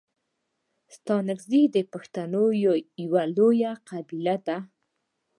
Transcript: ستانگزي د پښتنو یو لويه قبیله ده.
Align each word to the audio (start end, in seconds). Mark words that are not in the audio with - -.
ستانگزي 0.95 1.61
د 1.75 1.77
پښتنو 1.93 2.43
یو 2.63 2.75
لويه 3.35 3.71
قبیله 3.89 4.35
ده. 4.47 4.57